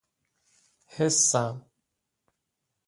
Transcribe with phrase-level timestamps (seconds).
[0.95, 1.65] حسم